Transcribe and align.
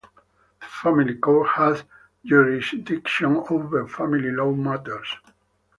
The 0.61 0.65
Family 0.65 1.13
Court 1.13 1.49
has 1.49 1.83
jurisdiction 2.25 3.37
over 3.51 3.87
family 3.87 4.31
law 4.31 4.51
matters. 4.51 5.15